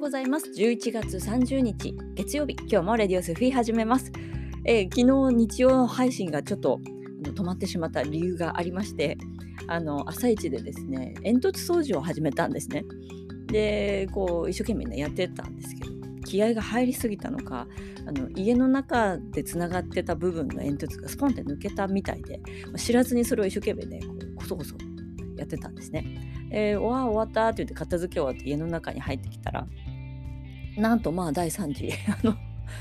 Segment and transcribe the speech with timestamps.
[0.00, 0.50] ございます。
[0.56, 2.56] 11月30日月曜日。
[2.60, 4.10] 今日もレディオスフィー始めます、
[4.64, 6.80] えー、昨日日曜配信がちょっと
[7.22, 9.18] 止まってしまった理由がありまして
[9.68, 12.82] あの朝一でですね煙突掃除を始めたんですね。
[13.48, 15.90] でこう一生懸命ねやってたんですけど
[16.24, 17.66] 気合が入りすぎたのか
[18.06, 22.40] あの家の中でつながってた部分の煙突がスポンって抜けたみたいで
[22.78, 24.76] 知らずにそれを一生懸命ねこうこそこそ
[25.36, 26.40] やってたんですね。
[26.52, 29.66] えー、わ終わったって言って片付け終わって家の中に入ってきたら
[30.76, 32.36] なんとまあ第3次 あの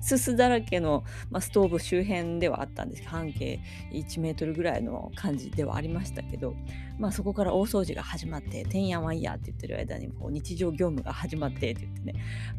[0.00, 3.60] すすだらけの、まあ、ストーブ周辺ではあったんですけど半径
[3.92, 6.54] 1メートルぐらいの感じではありましたけど、
[6.98, 12.14] まあ、そこから大掃除が始まっててんやわんやって言ってる間にこう日常業務が始まってって言ってね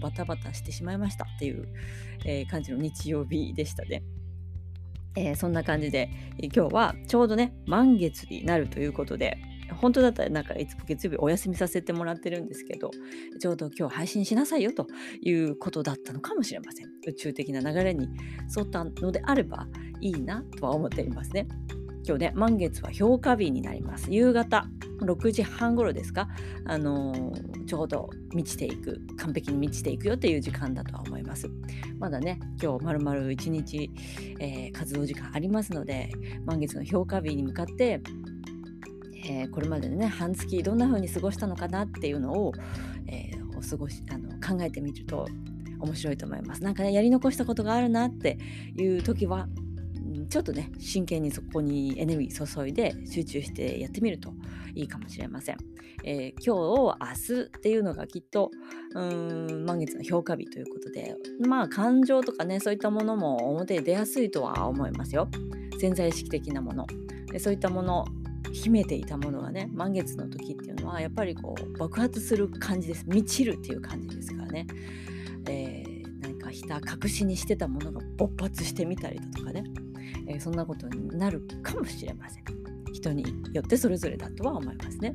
[0.00, 1.68] バタバタしてしまいましたっていう、
[2.24, 4.02] えー、感じの日曜日でしたね。
[5.16, 6.10] えー、そんな感じで
[6.40, 9.38] 今日はちょうどね満月になるということで
[9.74, 12.90] 本当だったらなんかいつも月曜日お休みさせてもらってるんですけど
[13.40, 14.86] ちょうど今日配信しなさいよと
[15.20, 16.86] いうことだったのかもしれません。
[17.06, 18.08] 宇宙的な流れに
[18.56, 19.66] 沿ったのであれば
[20.00, 21.46] いいなとは思っていますね。
[22.06, 24.10] 今日ね満月は評価日になります。
[24.10, 24.66] 夕方
[25.00, 26.28] 6時半頃ですか、
[26.66, 31.50] あのー、ちょうど満ちていく完璧に満ちていくよっていう時間だとは思います。
[31.98, 33.90] まだね今日まるまる1日、
[34.38, 36.10] えー、活動時間ありますので
[36.44, 38.00] 満月の評価日に向かって
[39.26, 42.52] えー、これまでのね半月どんな風に過ごしたのかなっていうのを、
[43.06, 45.26] えー、お過ごしあの考えてみると
[45.80, 46.62] 面白いと思います。
[46.62, 48.38] なんかねやり残したことがあるなって
[48.76, 49.48] いう時は
[50.28, 54.32] ちょっとね真剣にそこにエネルギー注いで集中してやってみると
[54.74, 55.56] いいかもしれません。
[56.06, 58.50] えー、今日を明日っていうのがきっと
[58.94, 65.28] うーん満月の評価日ということでまあ感情とかねそういったものも表に出やすいとは思いますよ。
[65.78, 66.86] 潜在意識的なもの
[67.32, 68.04] でそういったもの
[68.54, 73.04] 秘めていたものがね満月の時っていうのはやっぱりこう爆発する感じです。
[73.06, 74.66] 満ちるっていう感じですからね、
[75.48, 79.64] えー、何かひた隠しにしてたものが勃発してみたりだとかね、
[80.28, 82.44] えー、そんなことになるかもしれません。
[82.92, 85.14] 人によってそれぞれだとは思いますね。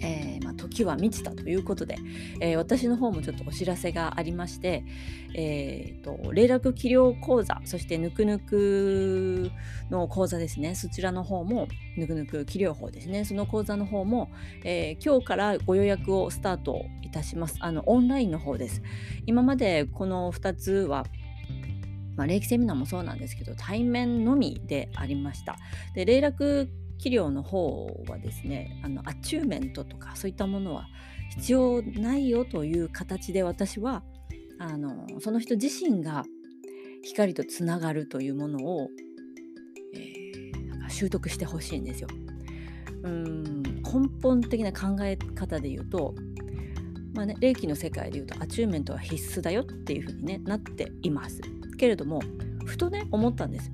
[0.00, 1.96] えー、まあ、時は満ちたということで、
[2.40, 4.84] えー、私の方もちょっとお知らせがありまして、
[5.34, 9.50] えーと、霊楽器量講座そしてぬくぬく
[9.90, 10.74] の講座ですね。
[10.74, 13.24] そちらの方もぬくぬく器量法ですね。
[13.24, 14.30] その講座の方も、
[14.64, 17.56] え今日からご予約をスタートいたします。
[17.60, 18.82] あのオンラインの方です。
[19.26, 21.04] 今までこの2つは
[22.18, 25.56] まあ、霊気セミナーもそうなんですけど対面のみでありました。
[25.94, 30.88] で霊楽器量の方はですねあのアチューンメントとかそういったものは
[31.30, 34.02] 必要ないよという形で私は
[34.58, 36.24] あのその人自身が
[37.02, 38.88] 光とつながるというものを、
[39.94, 42.08] えー、なんか習得してほしいんですよ。
[43.02, 46.14] うん根本的な考え方で言うと、
[47.14, 51.40] まあね、霊気の世界で言うとアチューンメントは必須だよっていうふうに、ね、なっています。
[51.78, 52.20] けれども
[52.66, 53.70] ふとね思ったんです。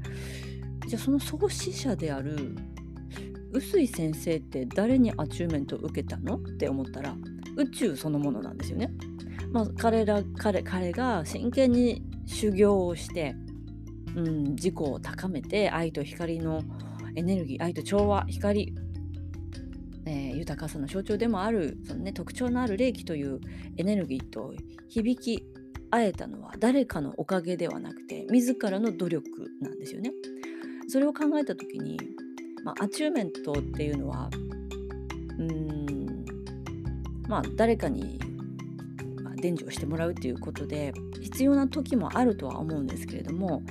[0.86, 2.54] じゃあその創始者である
[3.54, 6.36] 臼井先生って誰にアチューメントを受けたの？
[6.36, 7.14] って思ったら
[7.56, 8.90] 宇宙そのものなんですよね。
[9.52, 13.36] まあ、彼ら彼彼が真剣に修行をして、
[14.16, 16.62] うん、自己を高めて愛と光の
[17.14, 18.74] エネルギー愛と調和光、
[20.06, 23.38] えー、豊かさの象徴でもあるその、ね、特徴のある霊気という
[23.76, 24.52] エネルギーと
[24.88, 25.44] 響き
[25.92, 29.24] 合えたのは誰かのおかげではなくて自らの努力
[29.60, 30.10] なんですよね。
[30.88, 31.96] それを考えた時に
[32.64, 34.30] まあ、アチューメントっていうのは
[35.38, 36.24] うん
[37.28, 38.18] まあ誰かに、
[39.36, 43.62] 伝授をしてもらうっていうことで必要な時もあるとは思うんですけれども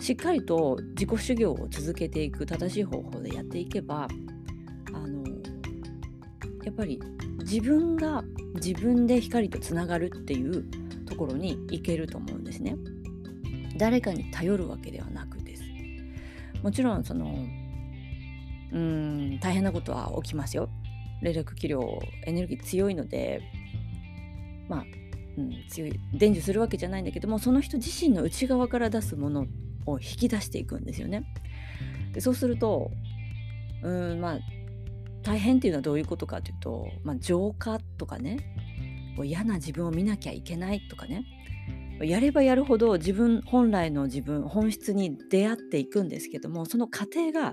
[0.00, 4.08] しっかりと自己修行を続けていく正しい方法でやっていけば
[4.94, 5.24] あの
[6.64, 7.02] やっぱり
[7.40, 10.64] 自分が自分で光とつながるっていう
[11.04, 12.76] ところに行けると思うんですね。
[13.76, 15.39] 誰かに頼るわけではなく
[16.62, 17.34] もちろんその
[18.72, 20.68] うん大変なことは起きますよ。
[21.22, 23.42] 霊力器量エネルギー強いので
[24.68, 24.84] まあ、
[25.36, 29.46] うん、強い伝授するわけじゃないんだけどもその人自身の内側から出すもの
[29.86, 31.24] を引き出していくんですよね。
[32.12, 32.90] でそうすると
[33.82, 34.38] うんまあ
[35.22, 38.38] 大変っていうのはどういうことかというと、まあ、浄化とかね
[39.22, 41.26] 嫌な自分を見なきゃいけないとかね
[42.04, 47.52] やればやるほど自分本来の自分本質に出会っていくんですけどもその過程が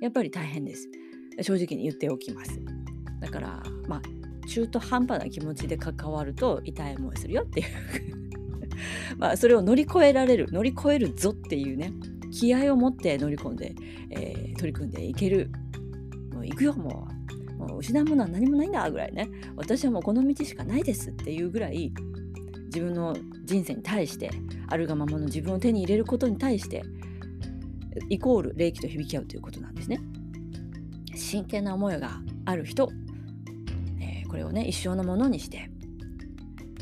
[0.00, 0.88] やっぱり大変です。
[1.40, 2.60] 正直に言っておきます。
[3.20, 4.02] だからまあ
[4.46, 7.66] 中途半端な気持ちで関わると痛い思いするよっていう。
[9.18, 11.92] まあそれを乗り越えられる乗り越えるぞっていうね
[12.30, 13.74] 気合を持って乗り込んで、
[14.10, 15.50] えー、取り組んでいける。
[16.32, 17.14] もう行くよもう。
[17.54, 19.28] もう失うものは何もないんだぐらいね。
[19.56, 21.92] 私はもうこの道しかないですっていうぐらい
[22.66, 24.30] 自分の人生に対して
[24.68, 26.82] あるがままの自分を手に入れることに対して
[28.08, 30.00] イコール霊気と響き合うということなんですね。
[31.14, 32.90] 真剣な思いがある人、
[34.00, 35.70] えー、これをね一生のものにして、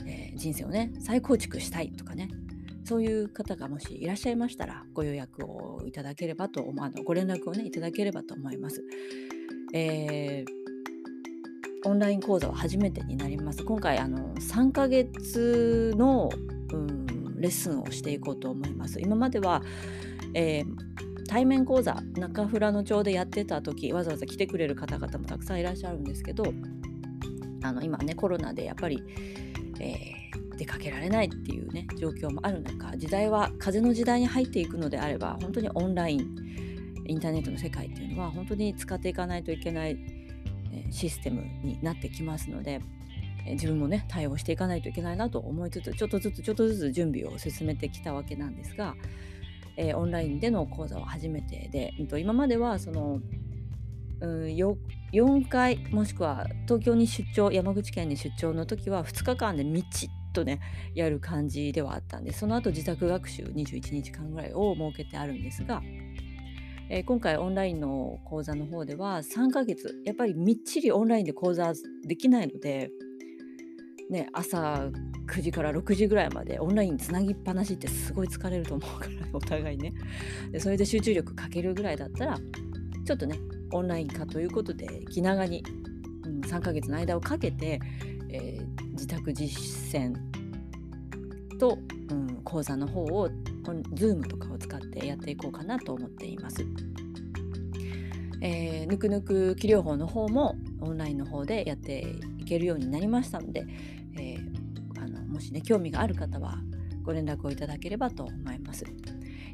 [0.07, 2.29] えー、人生をね再構築したいとかね
[2.85, 8.83] そういう方がもしいらっしゃいましたらご予約をいただければと思うあのご連絡をねいただければと思います。
[9.75, 10.62] えー
[11.85, 13.65] オンライン講座は初めてになります。
[13.65, 16.31] 今回あの3ヶ月の、
[16.73, 19.01] うん、レッスンをしていこうと思います。
[19.01, 19.63] 今までは、
[20.35, 26.45] えー、対面講座中富良野町でやってた時わざわざ来てくれる方々もたくさんいらっしゃるんですけど
[27.63, 29.03] あの今ねコロナでやっぱり、
[29.81, 36.37] えー、出かけられないっていうね状況もある中時代は風の時代に入っていくのであれば本当にオンライン
[37.07, 39.99] インターネットの世界っていうのは本当に使っていかないといけない、
[40.91, 42.81] システムになってきますので、
[43.47, 48.95] 自分もね対応していかないといけないなと思いつつちょっとずつちょっとずつ準備を進めてきたわけなんですが、
[49.77, 53.21] えー、オンラインでの講座は初めてで、うん、と今まではその、
[54.21, 60.61] うん、4回もしくは東京に出張山口県に出張の時は2日間でみちっとね
[60.95, 65.83] やる感じではあったんでその後自宅学習21日間ぐらいを設けてあるんですが、
[66.95, 71.73] えー、今回オンラインの講座の方では3ヶ月やっぱりみっちりオンラインで講座
[72.05, 72.91] できないので
[74.11, 74.91] ね、朝
[75.27, 79.95] 9時から6時ぐらいまでオンラインつなぎっぱなしってすごい疲れると思うから お互いね。
[80.51, 82.39] でそれで集中力かけるぐらいだったら
[83.07, 83.39] ちょっとね
[83.73, 85.65] オンライン化ということで気長に、
[86.27, 87.81] うん、3ヶ月の間をかけて、
[88.29, 90.15] えー、自宅実践
[91.59, 91.79] と、
[92.11, 93.31] うん、講座の方を
[93.63, 96.67] Zoom とかを使ってやっていこうかなと思っています。
[98.41, 103.65] え、ぬくぬく気療法の方もオンラインの方でやっていけるようになりましたので、
[104.17, 106.59] えー、あのもしね興味がある方は
[107.05, 108.85] ご連絡をいただければと思います。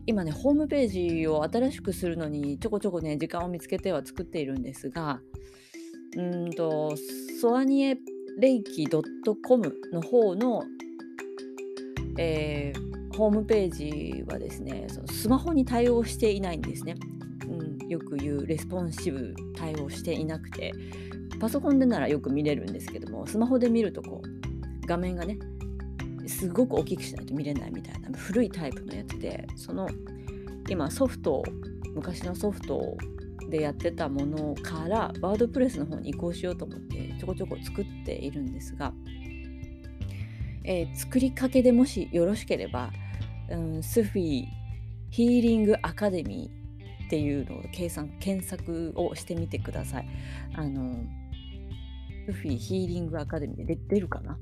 [0.06, 0.88] 今ねホームペー
[1.20, 5.20] ジを新しくするのにちょこちょこね時間を見つけては作っているんですが
[6.16, 6.94] うんと
[7.42, 7.98] ソアニエ
[8.38, 10.62] レイキ .com の方の、
[12.16, 12.87] えー、
[13.18, 16.94] ホームページはですねそのスマホに対応していないんですね。
[17.48, 20.72] うん、よく言うレスポンシブ対応していなくて
[21.40, 25.36] パソコンでならよく見れるんですけどもスマホで見るとこう画面がね
[26.28, 29.88] すごく大きくしないと見れないみたいな古いタイプのやつでその
[30.68, 31.42] 今ソフト
[31.94, 32.96] 昔のソフト
[33.50, 38.92] でやってたものからワードプレスの方に移行しようと思ってちょこちょこ作っているんですが、
[40.64, 42.90] えー、作りかけでもしよろしければ、
[43.50, 44.46] うん、スフィー
[45.10, 50.08] ヒーリングアカデミーっていうのを計算検索をしてみてください。
[50.54, 51.04] あの
[52.26, 54.38] ルフィーヒーリングアカデミーで出るかな？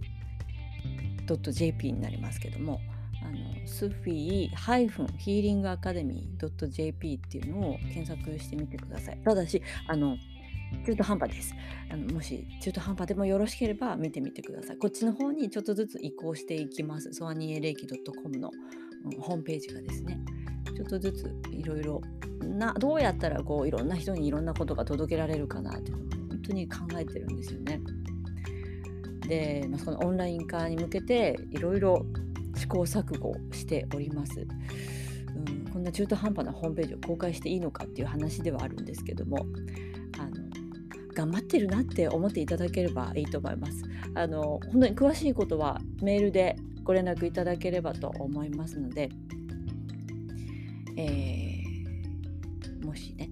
[1.26, 2.80] ドット .jp になりますけども
[3.22, 9.18] あのスフィーハイフンヒーリングアカデミー .jp っていうのを検索してみてください。
[9.24, 10.16] ただしあの
[10.84, 11.54] 中途半端です。
[11.90, 14.78] あのもし中途半端でもよろしければ見てみてください。
[14.78, 17.12] こっちの方にちょっとずつ移行していきます。
[17.12, 18.54] ソアニエレイキ .com の、うん、
[19.20, 20.20] ホームページがですね。
[20.74, 22.02] ちょっとずついろいろ
[22.42, 26.16] などうやったらこういろんな人にいろんなことが届けられるかなっていうのも
[26.46, 27.80] 当に考えてるんですよね。
[29.26, 32.06] で、まあ、そのオンライン化に向けていろいろ
[32.54, 34.46] 試行錯誤しております。
[35.36, 39.46] うん、こんな中途半端なホームページを公開していいのかっていう話ではあるんですけども
[40.18, 40.36] あの
[41.14, 43.84] 頑張ってるなって思っていただければいいと思います。
[44.14, 49.10] あの本当に詳しいことはメールでご連絡いただければと思いますので、
[50.96, 53.28] えー、もしね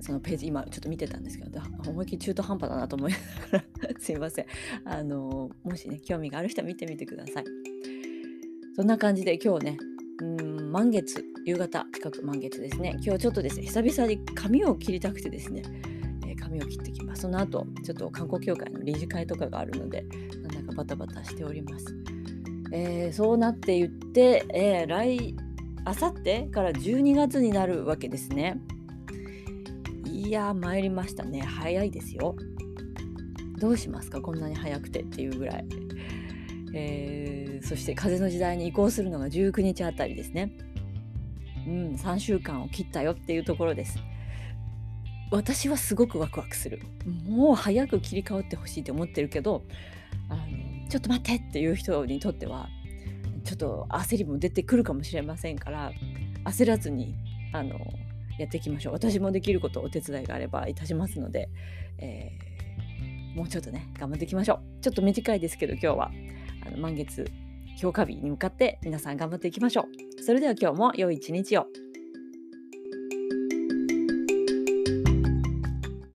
[0.00, 3.18] そのページ今ちょっと見てたんですけど思いっきり中途半端だなと思いな
[3.58, 4.46] がら すいません。
[4.84, 7.44] あのもしね興味がある人は見てみてください。
[8.76, 9.78] そんな感じで今日ね
[10.20, 12.96] うん満月夕方近く満月ですね。
[13.02, 15.62] 今日ちょっとですね久々に髪を切りたくてですね、
[16.26, 17.22] えー、髪を切ってきます。
[17.22, 20.02] その後ちょっと観光協会の理事会とかがあるので
[20.42, 22.13] なんだかバタバタしております。
[22.76, 25.36] えー、そうなって言って、えー、来
[25.84, 28.58] あさってから12月になるわけですね。
[30.04, 31.40] いや参りましたね。
[31.40, 32.34] 早いですよ。
[33.60, 34.20] どうしますか？
[34.20, 35.66] こんなに早くてっていうぐらい、
[36.74, 40.50] えー、そして風の時代に移行するのが19日あたりですね。
[41.68, 43.98] うん3週間を切ったよっていうところです。
[45.30, 46.80] 私はすごくワクワクする。
[47.24, 49.64] もう早く切り替わってほしいって思ってるけど
[50.28, 50.43] あ
[50.94, 52.68] ちょっと待ってっていう人にとっては
[53.42, 55.90] ちょっと焦りも出てくるかもしれませんから
[56.44, 57.16] 焦らずに
[57.52, 57.80] あの
[58.38, 58.92] やっていきましょう。
[58.92, 61.48] 私もできることお手伝いがあればいたしますので、
[61.98, 62.30] え
[63.34, 64.82] もうちょっとね頑張っていきましょう。
[64.82, 66.12] ちょっと短いですけど今日は
[66.64, 67.28] あの満月
[67.76, 70.22] 評価日に向かって皆さん頑張っていきましょう。
[70.22, 71.66] それでは今日も良い一日を。